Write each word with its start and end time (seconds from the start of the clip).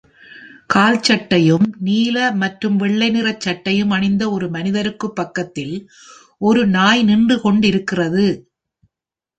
கால்சட்டையும், 0.69 1.67
நீல 1.79 2.31
மற்றும் 2.35 2.77
வெள்ளை 2.77 3.09
நிறச் 3.09 3.39
சட்டையும் 3.39 3.89
அணிந்த 3.89 4.31
ஒரு 4.31 4.49
மனிதருக்குப் 4.49 5.15
பக்கத்தில் 5.15 5.75
ஒரு 6.41 6.63
நாய் 6.69 7.03
நின்றுகொண்டிருக்கிறது. 7.03 8.27